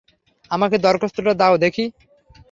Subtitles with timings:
[0.51, 1.85] আমাকে দরখাস্তটা দাও দেখি।